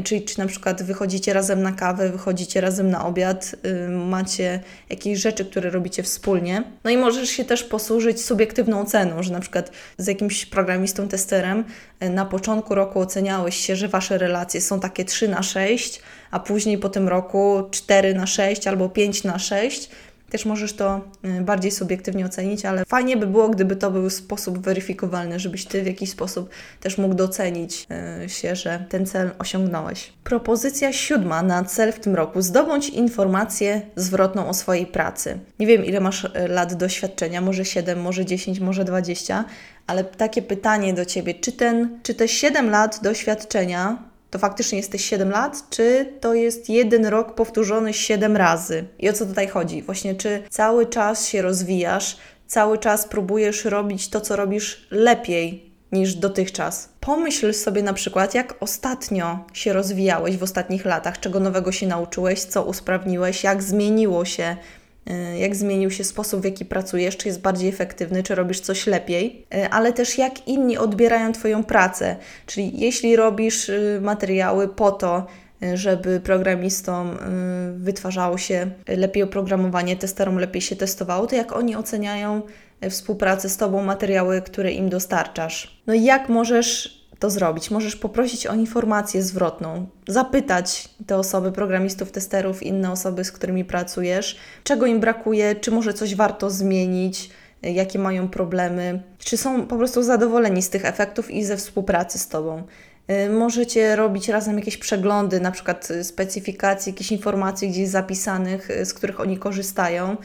[0.03, 4.61] Czyli czy na przykład wychodzicie razem na kawę, wychodzicie razem na obiad, yy, macie
[4.91, 6.65] jakieś rzeczy, które robicie wspólnie.
[6.85, 11.65] No i możesz się też posłużyć subiektywną oceną, że na przykład z jakimś programistą, testerem
[12.01, 16.41] yy, na początku roku oceniałeś się, że Wasze relacje są takie 3 na 6, a
[16.41, 19.91] później po tym roku 4 na 6 albo 5 na 6
[20.31, 24.59] też możesz to y, bardziej subiektywnie ocenić, ale fajnie by było, gdyby to był sposób
[24.59, 27.87] weryfikowalny, żebyś Ty w jakiś sposób też mógł docenić
[28.25, 30.13] y, się, że ten cel osiągnąłeś.
[30.25, 32.43] Propozycja siódma na cel w tym roku.
[32.43, 35.39] Zdobądź informację zwrotną o swojej pracy.
[35.59, 39.45] Nie wiem, ile masz y, lat doświadczenia, może 7, może 10, może 20,
[39.87, 45.05] ale takie pytanie do Ciebie, czy, ten, czy te 7 lat doświadczenia to faktycznie jesteś
[45.05, 48.85] 7 lat, czy to jest jeden rok powtórzony 7 razy?
[48.99, 49.83] I o co tutaj chodzi?
[49.83, 52.17] Właśnie, czy cały czas się rozwijasz,
[52.47, 56.89] cały czas próbujesz robić to, co robisz lepiej niż dotychczas.
[57.01, 62.41] Pomyśl sobie na przykład, jak ostatnio się rozwijałeś w ostatnich latach, czego nowego się nauczyłeś,
[62.41, 64.57] co usprawniłeś, jak zmieniło się
[65.39, 69.47] jak zmienił się sposób, w jaki pracujesz, czy jest bardziej efektywny, czy robisz coś lepiej,
[69.55, 72.17] y, ale też jak inni odbierają Twoją pracę.
[72.47, 75.27] Czyli jeśli robisz y, materiały po to,
[75.75, 77.19] żeby programistom
[77.77, 82.43] wytwarzało się lepiej oprogramowanie, testerom lepiej się testowało, to jak oni oceniają
[82.91, 85.81] współpracę z Tobą, materiały, które im dostarczasz.
[85.87, 87.71] No i jak możesz to zrobić.
[87.71, 94.37] Możesz poprosić o informację zwrotną, zapytać te osoby, programistów, testerów, inne osoby, z którymi pracujesz,
[94.65, 97.31] czego im brakuje, czy może coś warto zmienić,
[97.63, 102.29] jakie mają problemy, czy są po prostu zadowoleni z tych efektów i ze współpracy z
[102.29, 102.63] Tobą.
[103.11, 108.85] Y, możecie robić razem jakieś przeglądy, na przykład y, specyfikacji, jakieś informacji gdzieś zapisanych, y,
[108.85, 110.17] z których oni korzystają.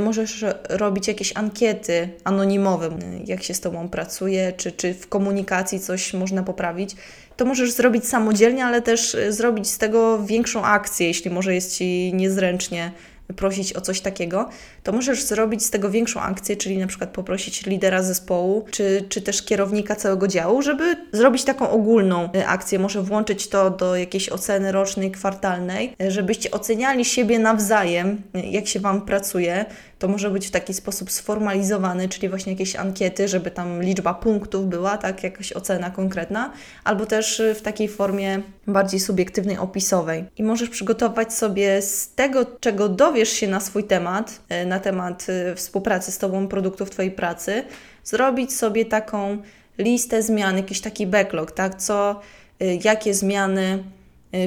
[0.00, 2.90] Możesz robić jakieś ankiety anonimowe,
[3.24, 6.96] jak się z Tobą pracuje, czy, czy w komunikacji coś można poprawić.
[7.36, 12.12] To możesz zrobić samodzielnie, ale też zrobić z tego większą akcję, jeśli może jest Ci
[12.14, 12.92] niezręcznie
[13.36, 14.48] prosić o coś takiego,
[14.82, 19.22] to możesz zrobić z tego większą akcję, czyli na przykład poprosić lidera zespołu, czy, czy
[19.22, 22.78] też kierownika całego działu, żeby zrobić taką ogólną y, akcję.
[22.78, 28.66] Może włączyć to do jakiejś oceny rocznej, kwartalnej, y, żebyście oceniali siebie nawzajem, y, jak
[28.66, 29.64] się Wam pracuje.
[29.98, 34.66] To może być w taki sposób sformalizowany, czyli właśnie jakieś ankiety, żeby tam liczba punktów
[34.66, 36.52] była, tak, jakaś ocena konkretna,
[36.84, 40.24] albo też w takiej formie bardziej subiektywnej, opisowej.
[40.36, 45.26] I możesz przygotować sobie z tego, czego dowiesz się na swój temat, na na temat
[45.28, 47.62] y, współpracy z Tobą, produktów Twojej pracy,
[48.04, 49.38] zrobić sobie taką
[49.78, 51.74] listę zmian, jakiś taki backlog, tak?
[51.74, 52.20] Co,
[52.62, 53.82] y, jakie zmiany y,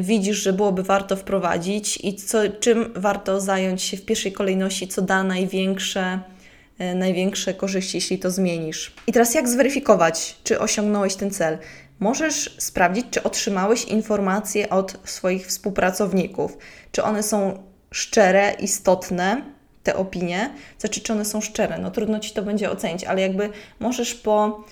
[0.02, 5.02] widzisz, że byłoby warto wprowadzić i co, czym warto zająć się w pierwszej kolejności, co
[5.02, 6.20] da największe,
[6.96, 8.94] największe korzyści, jeśli to zmienisz.
[9.08, 11.58] I teraz jak zweryfikować, czy osiągnąłeś ten cel?
[12.00, 16.58] Możesz sprawdzić, czy otrzymałeś informacje od swoich współpracowników,
[16.92, 19.42] czy one są szczere, istotne,
[19.84, 20.50] te opinie,
[20.80, 21.78] znaczy czy one są szczere.
[21.78, 23.50] No trudno Ci to będzie ocenić, ale jakby
[23.80, 24.64] możesz po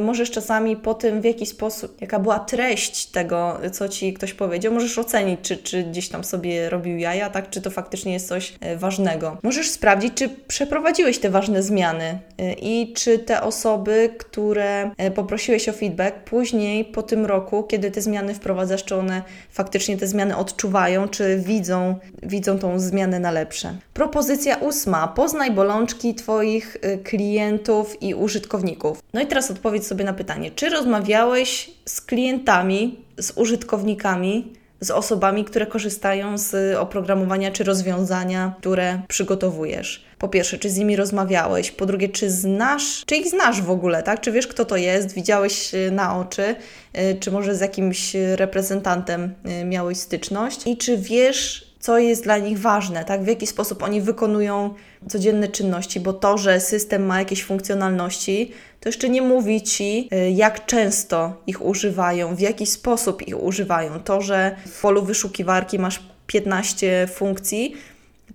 [0.00, 4.72] możesz czasami po tym, w jaki sposób, jaka była treść tego, co ci ktoś powiedział,
[4.72, 8.54] możesz ocenić, czy, czy gdzieś tam sobie robił jaja, tak, czy to faktycznie jest coś
[8.72, 9.36] y, ważnego.
[9.42, 12.18] Możesz sprawdzić, czy przeprowadziłeś te ważne zmiany
[12.62, 18.34] i czy te osoby, które poprosiłeś o feedback, później po tym roku, kiedy te zmiany
[18.34, 23.74] wprowadzasz, czy one faktycznie te zmiany odczuwają, czy widzą, widzą tą zmianę na lepsze.
[23.94, 25.08] Propozycja ósma.
[25.08, 29.02] Poznaj bolączki Twoich y, klientów i użytkowników.
[29.14, 35.44] No i teraz odpowiedz sobie na pytanie, czy rozmawiałeś z klientami, z użytkownikami, z osobami,
[35.44, 40.04] które korzystają z oprogramowania czy rozwiązania, które przygotowujesz.
[40.18, 41.70] Po pierwsze, czy z nimi rozmawiałeś?
[41.70, 44.20] Po drugie, czy znasz, czy ich znasz w ogóle, tak?
[44.20, 45.14] Czy wiesz, kto to jest?
[45.14, 46.54] Widziałeś y, na oczy?
[46.98, 49.34] Y, czy może z jakimś reprezentantem
[49.64, 50.66] miałeś styczność?
[50.66, 53.22] I czy wiesz, co jest dla nich ważne, tak?
[53.22, 54.74] w jaki sposób oni wykonują
[55.08, 58.52] codzienne czynności, bo to, że system ma jakieś funkcjonalności,
[58.86, 64.00] to jeszcze nie mówi ci, y, jak często ich używają, w jaki sposób ich używają.
[64.00, 67.74] To, że w polu wyszukiwarki masz 15 funkcji,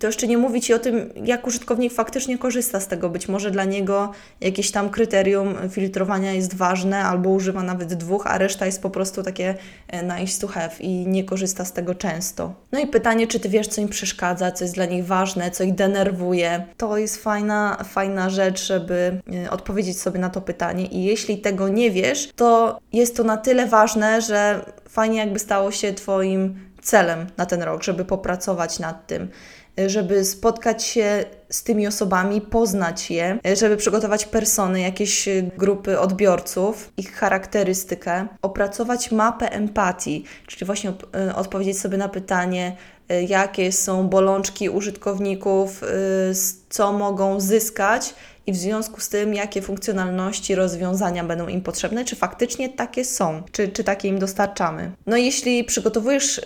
[0.01, 3.09] to jeszcze nie mówi Ci o tym, jak użytkownik faktycznie korzysta z tego.
[3.09, 4.11] Być może dla niego
[4.41, 9.23] jakieś tam kryterium filtrowania jest ważne, albo używa nawet dwóch, a reszta jest po prostu
[9.23, 9.55] takie
[9.87, 12.53] e, nice to have i nie korzysta z tego często.
[12.71, 15.63] No i pytanie, czy Ty wiesz, co im przeszkadza, co jest dla nich ważne, co
[15.63, 16.65] ich denerwuje.
[16.77, 21.69] To jest fajna, fajna rzecz, żeby e, odpowiedzieć sobie na to pytanie i jeśli tego
[21.69, 27.27] nie wiesz, to jest to na tyle ważne, że fajnie jakby stało się Twoim celem
[27.37, 29.29] na ten rok, żeby popracować nad tym
[29.87, 37.13] żeby spotkać się z tymi osobami, poznać je, żeby przygotować persony, jakieś grupy odbiorców, ich
[37.13, 42.75] charakterystykę, opracować mapę empatii, czyli właśnie e, odpowiedzieć sobie na pytanie,
[43.09, 45.87] e, jakie są bolączki użytkowników, e,
[46.69, 48.13] co mogą zyskać
[48.47, 53.43] i w związku z tym, jakie funkcjonalności, rozwiązania będą im potrzebne, czy faktycznie takie są,
[53.51, 54.91] czy, czy takie im dostarczamy.
[55.05, 56.41] No jeśli przygotowujesz,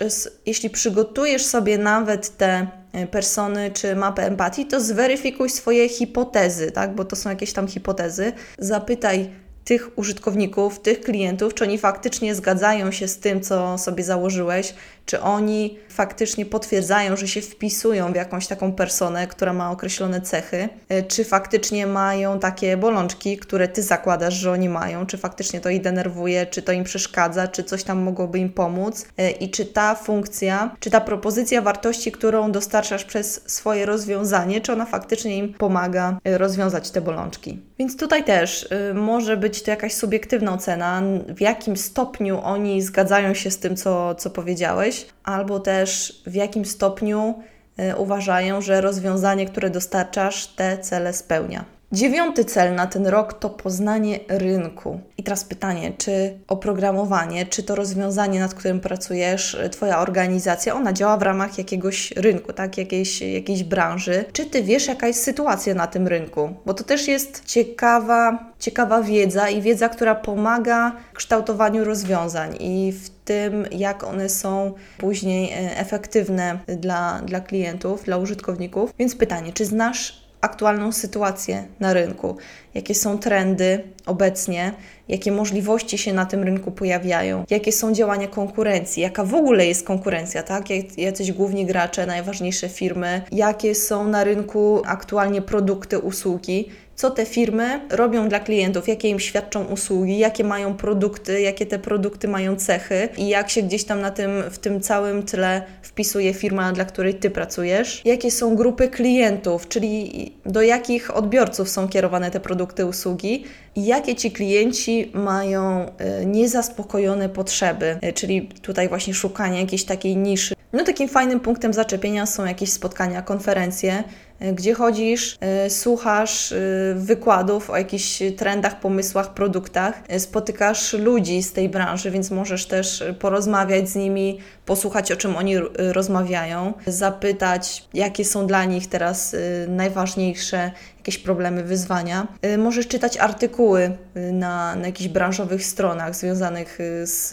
[0.45, 6.95] jeśli przygotujesz sobie nawet te E, persony czy mapę empatii, to zweryfikuj swoje hipotezy, tak?
[6.95, 8.33] bo to są jakieś tam hipotezy.
[8.59, 9.29] Zapytaj
[9.65, 14.73] tych użytkowników, tych klientów, czy oni faktycznie zgadzają się z tym, co sobie założyłeś,
[15.05, 20.69] czy oni faktycznie potwierdzają, że się wpisują w jakąś taką personę, która ma określone cechy,
[20.89, 25.69] e, czy faktycznie mają takie bolączki, które ty zakładasz, że oni mają, czy faktycznie to
[25.69, 29.65] ich denerwuje, czy to im przeszkadza, czy coś tam mogłoby im pomóc e, i czy
[29.65, 35.53] ta funkcja, czy ta propozycja wartości, którą dostarczasz przez swoje rozwiązanie, czy ona faktycznie im
[35.53, 37.59] pomaga e, rozwiązać te bolączki.
[37.79, 43.51] Więc tutaj też może być to jakaś subiektywna ocena, w jakim stopniu oni zgadzają się
[43.51, 47.43] z tym, co, co powiedziałeś, albo też w jakim stopniu
[47.79, 51.75] y, uważają, że rozwiązanie, które dostarczasz, te cele spełnia.
[51.91, 54.99] Dziewiąty cel na ten rok to poznanie rynku.
[55.17, 61.17] I teraz pytanie, czy oprogramowanie, czy to rozwiązanie, nad którym pracujesz, Twoja organizacja, ona działa
[61.17, 62.77] w ramach jakiegoś rynku, tak?
[62.77, 64.25] jakiejś, jakiejś branży.
[64.33, 66.49] Czy Ty wiesz, jaka jest sytuacja na tym rynku?
[66.65, 72.91] Bo to też jest ciekawa, ciekawa wiedza i wiedza, która pomaga w kształtowaniu rozwiązań i
[72.91, 78.93] w tym, jak one są później e, efektywne dla, dla klientów, dla użytkowników.
[78.99, 82.37] Więc pytanie, czy znasz aktualną sytuację na rynku,
[82.73, 84.73] jakie są trendy obecnie,
[85.07, 89.85] jakie możliwości się na tym rynku pojawiają, jakie są działania konkurencji, jaka w ogóle jest
[89.85, 90.65] konkurencja, tak?
[90.97, 97.79] Jacyś główni gracze, najważniejsze firmy, jakie są na rynku aktualnie produkty, usługi co te firmy
[97.89, 103.09] robią dla klientów, jakie im świadczą usługi, jakie mają produkty, jakie te produkty mają cechy
[103.17, 107.13] i jak się gdzieś tam na tym, w tym całym tle wpisuje firma, dla której
[107.13, 113.43] Ty pracujesz, jakie są grupy klientów, czyli do jakich odbiorców są kierowane te produkty, usługi
[113.75, 120.55] jakie ci klienci mają e, niezaspokojone potrzeby, e, czyli tutaj właśnie szukanie jakiejś takiej niszy.
[120.73, 124.03] No takim fajnym punktem zaczepienia są jakieś spotkania, konferencje,
[124.39, 125.37] E, gdzie chodzisz,
[125.69, 126.53] słuchasz
[126.95, 133.89] wykładów o jakichś trendach, pomysłach, produktach, spotykasz ludzi z tej branży, więc możesz też porozmawiać
[133.89, 139.35] z nimi, posłuchać o czym oni rozmawiają, zapytać, jakie są dla nich teraz
[139.67, 140.71] najważniejsze
[141.05, 142.27] jakieś problemy, wyzwania.
[142.57, 147.29] Możesz czytać artykuły na, na jakichś branżowych stronach związanych z,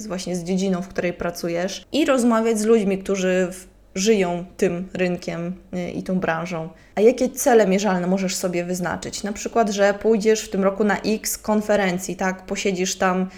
[0.00, 4.88] z właśnie z dziedziną, w której pracujesz i rozmawiać z ludźmi, którzy w żyją tym
[4.94, 6.68] rynkiem y, i tą branżą.
[6.94, 9.22] A jakie cele mierzalne możesz sobie wyznaczyć?
[9.22, 12.46] Na przykład, że pójdziesz w tym roku na X konferencji, tak?
[12.46, 13.28] Posiedzisz tam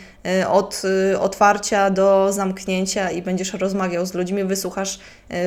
[0.42, 4.98] y, od y, otwarcia do zamknięcia i będziesz rozmawiał z ludźmi, wysłuchasz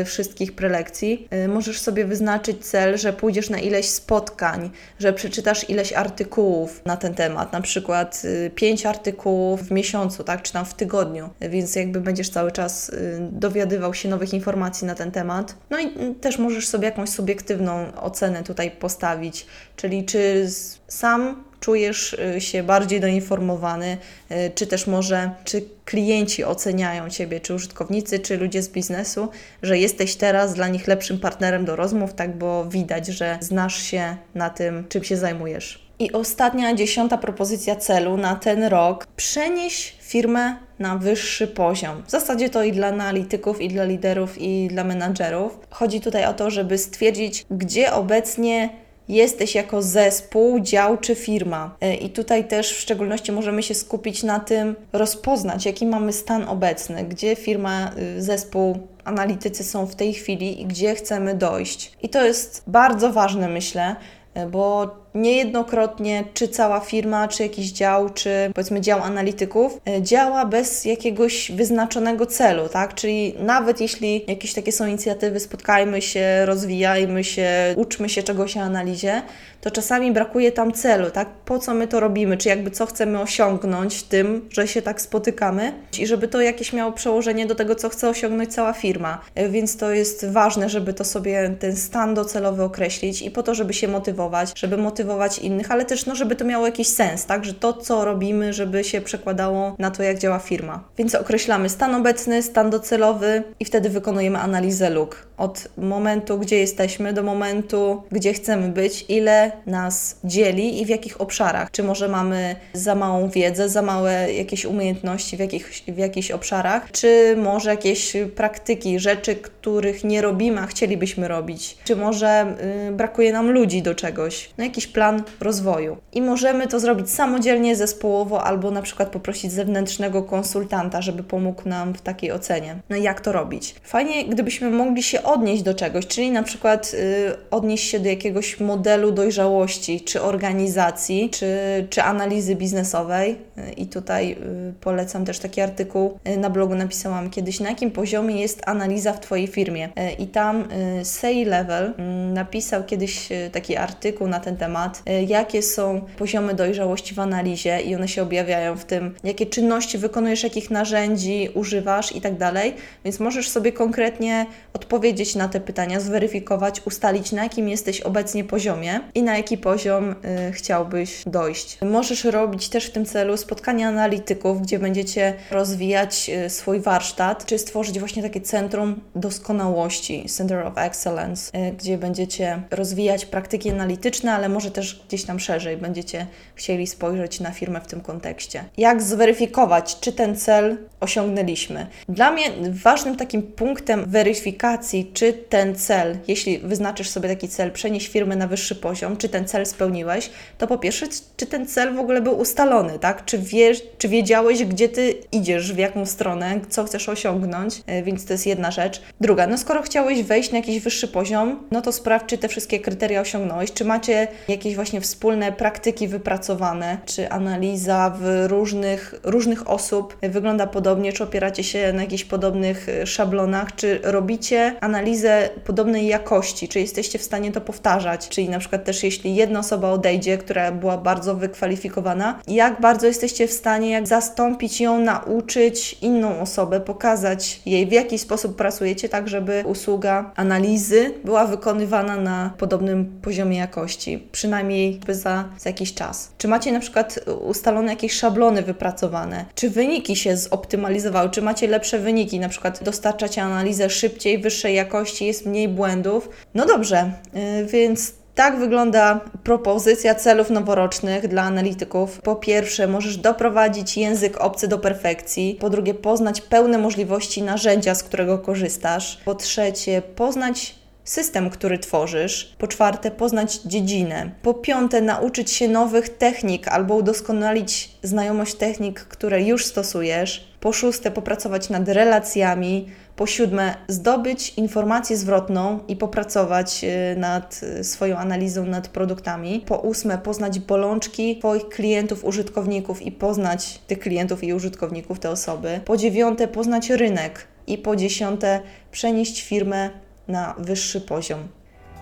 [0.05, 1.27] wszystkich prelekcji.
[1.47, 4.69] Możesz sobie wyznaczyć cel, że pójdziesz na ileś spotkań,
[4.99, 8.23] że przeczytasz ileś artykułów na ten temat, na przykład
[8.55, 10.41] pięć artykułów w miesiącu, tak?
[10.41, 12.91] Czy tam w tygodniu, więc jakby będziesz cały czas
[13.31, 15.55] dowiadywał się nowych informacji na ten temat.
[15.69, 19.45] No i też możesz sobie jakąś subiektywną ocenę tutaj postawić,
[19.81, 20.49] czyli czy
[20.87, 23.97] sam czujesz y, się bardziej doinformowany,
[24.31, 29.29] y, czy też może, czy klienci oceniają Ciebie, czy użytkownicy, czy ludzie z biznesu,
[29.61, 34.17] że jesteś teraz dla nich lepszym partnerem do rozmów, tak, bo widać, że znasz się
[34.35, 35.91] na tym, czym się zajmujesz.
[35.99, 39.07] I ostatnia, dziesiąta propozycja celu na ten rok.
[39.15, 42.03] Przenieś firmę na wyższy poziom.
[42.07, 45.59] W zasadzie to i dla analityków, i dla liderów, i dla menadżerów.
[45.69, 48.69] Chodzi tutaj o to, żeby stwierdzić, gdzie obecnie
[49.15, 51.75] jesteś jako zespół, dział czy firma.
[51.81, 56.49] E, I tutaj też w szczególności możemy się skupić na tym, rozpoznać, jaki mamy stan
[56.49, 61.91] obecny, gdzie firma, y, zespół, analitycy są w tej chwili i gdzie chcemy dojść.
[62.01, 63.95] I to jest bardzo ważne, myślę,
[64.33, 70.45] e, bo niejednokrotnie, czy cała firma, czy jakiś dział, czy powiedzmy dział analityków, e, działa
[70.45, 72.95] bez jakiegoś wyznaczonego celu, tak?
[72.95, 78.59] Czyli nawet jeśli jakieś takie są inicjatywy, spotkajmy się, rozwijajmy się, uczmy się czegoś o
[78.59, 79.21] analizie,
[79.61, 81.29] to czasami brakuje tam celu, tak?
[81.45, 85.73] Po co my to robimy, czy jakby co chcemy osiągnąć tym, że się tak spotykamy
[85.99, 89.21] i żeby to jakieś miało przełożenie do tego, co chce osiągnąć cała firma.
[89.35, 93.55] E, więc to jest ważne, żeby to sobie ten stan docelowy określić i po to,
[93.55, 97.25] żeby się motywować, żeby motywować motywować innych, ale też no, żeby to miało jakiś sens,
[97.25, 97.45] tak?
[97.45, 100.83] Że to, co robimy, żeby się przekładało na to, jak działa firma.
[100.97, 105.27] Więc określamy stan obecny, stan docelowy i wtedy wykonujemy analizę luk.
[105.37, 111.21] Od momentu, gdzie jesteśmy, do momentu, gdzie chcemy być, ile nas dzieli i w jakich
[111.21, 111.71] obszarach.
[111.71, 116.91] Czy może mamy za małą wiedzę, za małe jakieś umiejętności w, jakich, w jakichś obszarach,
[116.91, 123.33] czy może jakieś praktyki, rzeczy, których nie robimy, a chcielibyśmy robić, czy może yy, brakuje
[123.33, 124.49] nam ludzi do czegoś.
[124.57, 125.97] No jakiś plan rozwoju.
[126.13, 131.93] I możemy to zrobić samodzielnie, zespołowo, albo na przykład poprosić zewnętrznego konsultanta, żeby pomógł nam
[131.93, 132.75] w takiej ocenie.
[132.89, 133.75] No jak to robić?
[133.83, 138.59] Fajnie, gdybyśmy mogli się odnieść do czegoś, czyli na przykład y, odnieść się do jakiegoś
[138.59, 141.47] modelu dojrzałości, czy organizacji, czy,
[141.89, 143.37] czy analizy biznesowej.
[143.57, 148.41] Y, I tutaj y, polecam też taki artykuł na blogu napisałam kiedyś, na jakim poziomie
[148.41, 149.89] jest analiza w Twojej firmie.
[150.19, 150.63] I tam
[151.03, 151.93] Say Level
[152.33, 157.81] napisał kiedyś taki artykuł na ten temat temat, y, jakie są poziomy dojrzałości w analizie
[157.81, 162.73] i one się objawiają w tym, jakie czynności wykonujesz, jakich narzędzi używasz i tak dalej.
[163.05, 168.99] Więc możesz sobie konkretnie odpowiedzieć na te pytania, zweryfikować, ustalić na jakim jesteś obecnie poziomie
[169.15, 170.11] i na jaki poziom
[170.49, 171.77] y, chciałbyś dojść.
[171.81, 177.57] Możesz robić też w tym celu spotkania analityków, gdzie będziecie rozwijać y, swój warsztat, czy
[177.57, 184.49] stworzyć właśnie takie centrum doskonałości, Center of Excellence, y, gdzie będziecie rozwijać praktyki analityczne, ale
[184.49, 188.63] może też gdzieś tam szerzej będziecie chcieli spojrzeć na firmę w tym kontekście.
[188.77, 191.87] Jak zweryfikować, czy ten cel osiągnęliśmy?
[192.09, 198.07] Dla mnie ważnym takim punktem weryfikacji, czy ten cel, jeśli wyznaczysz sobie taki cel, przenieść
[198.07, 201.07] firmę na wyższy poziom, czy ten cel spełniłeś, to po pierwsze,
[201.37, 203.25] czy ten cel w ogóle był ustalony, tak?
[203.25, 208.25] Czy, wiesz, czy wiedziałeś, gdzie ty idziesz, w jaką stronę, co chcesz osiągnąć, e, więc
[208.25, 209.01] to jest jedna rzecz.
[209.21, 212.79] Druga, no skoro chciałeś wejść na jakiś wyższy poziom, no to sprawdź, czy te wszystkie
[212.79, 220.17] kryteria osiągnąłeś, czy macie jakieś właśnie wspólne praktyki wypracowane, czy analiza w różnych, różnych osób.
[220.21, 226.67] Wygląda podobnie, czy opieracie się na jakichś podobnych e, szablonach, czy robicie analizę podobnej jakości,
[226.67, 230.71] czy jesteście w stanie to powtarzać, czyli na przykład też jeśli jedna osoba odejdzie, która
[230.71, 237.61] była bardzo wykwalifikowana, jak bardzo jesteście w stanie jak zastąpić ją, nauczyć inną osobę, pokazać
[237.65, 244.27] jej w jaki sposób pracujecie, tak żeby usługa analizy była wykonywana na podobnym poziomie jakości
[244.51, 246.31] przynajmniej za, za jakiś czas?
[246.37, 249.45] Czy macie na przykład ustalone jakieś szablony wypracowane?
[249.55, 251.29] Czy wyniki się zoptymalizowały?
[251.29, 252.39] Czy macie lepsze wyniki?
[252.39, 256.29] Na przykład dostarczacie analizę szybciej, wyższej jakości, jest mniej błędów?
[256.53, 262.21] No dobrze, yy, więc tak wygląda propozycja celów noworocznych dla analityków.
[262.21, 265.57] Po pierwsze, możesz doprowadzić język obcy do perfekcji.
[265.59, 269.21] Po drugie, poznać pełne możliwości narzędzia, z którego korzystasz.
[269.25, 270.80] Po trzecie, poznać
[271.11, 272.55] system, który tworzysz.
[272.57, 274.31] Po czwarte, poznać dziedzinę.
[274.41, 280.51] Po piąte, nauczyć się nowych technik albo udoskonalić znajomość technik, które już stosujesz.
[280.59, 282.87] Po szóste, popracować nad relacjami.
[283.15, 289.63] Po siódme, zdobyć informację zwrotną i popracować y, nad y, swoją analizą nad produktami.
[289.67, 295.79] Po ósme, poznać bolączki Twoich klientów, użytkowników i poznać tych klientów i użytkowników, te osoby.
[295.85, 297.47] Po dziewiąte, poznać rynek.
[297.67, 299.89] I po dziesiąte, przenieść firmę
[300.27, 301.47] na wyższy poziom.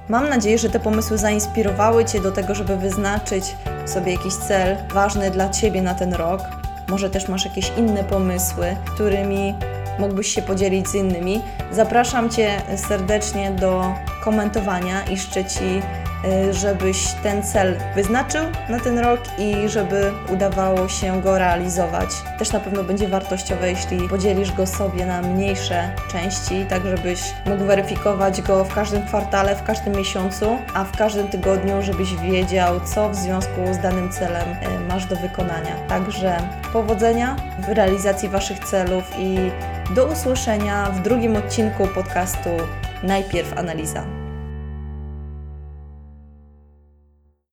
[0.09, 3.55] Mam nadzieję, że te pomysły zainspirowały Cię do tego, żeby wyznaczyć
[3.85, 6.41] sobie jakiś cel ważny dla Ciebie na ten rok.
[6.89, 9.53] Może też masz jakieś inne pomysły, którymi
[9.99, 11.41] mógłbyś się podzielić z innymi.
[11.71, 13.93] Zapraszam Cię serdecznie do
[14.23, 15.81] komentowania i życzę Ci, y,
[16.51, 22.09] żebyś ten cel wyznaczył na ten rok i żeby udawało się go realizować.
[22.39, 27.63] Też na pewno będzie wartościowe, jeśli podzielisz go sobie na mniejsze części, tak żebyś mógł
[27.63, 33.09] weryfikować go w każdym kwartale, w każdym miesiącu, a w każdym tygodniu, żebyś wiedział, co
[33.09, 35.75] w związku z danym celem y, masz do wykonania.
[35.87, 36.37] Także
[36.73, 39.37] powodzenia w realizacji Waszych celów i
[39.95, 42.49] do usłyszenia w drugim odcinku podcastu
[43.03, 44.28] Najpierw Analiza.